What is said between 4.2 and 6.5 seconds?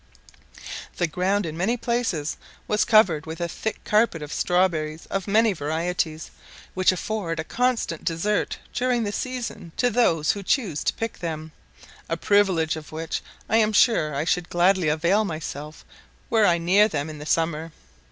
of strawberries of many varieties,